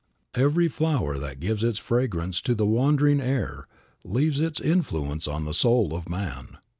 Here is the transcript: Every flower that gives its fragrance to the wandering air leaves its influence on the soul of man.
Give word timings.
Every 0.33 0.67
flower 0.67 1.19
that 1.19 1.39
gives 1.39 1.63
its 1.63 1.77
fragrance 1.77 2.41
to 2.41 2.55
the 2.55 2.65
wandering 2.65 3.21
air 3.21 3.67
leaves 4.03 4.39
its 4.39 4.59
influence 4.59 5.27
on 5.27 5.45
the 5.45 5.53
soul 5.53 5.95
of 5.95 6.09
man. 6.09 6.57